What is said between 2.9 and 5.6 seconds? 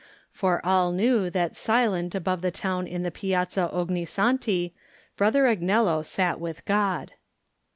the Piazza Ogni Santi Brother